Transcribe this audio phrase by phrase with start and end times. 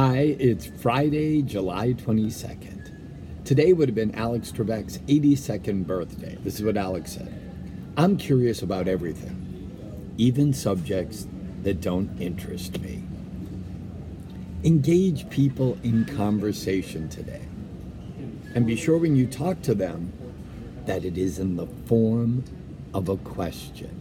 [0.00, 3.44] Hi, it's Friday, July 22nd.
[3.44, 6.38] Today would have been Alex Trebek's 82nd birthday.
[6.44, 7.34] This is what Alex said
[7.96, 11.26] I'm curious about everything, even subjects
[11.64, 13.02] that don't interest me.
[14.62, 17.42] Engage people in conversation today.
[18.54, 20.12] And be sure when you talk to them
[20.86, 22.44] that it is in the form
[22.94, 23.97] of a question.